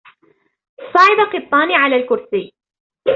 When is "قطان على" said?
1.41-1.95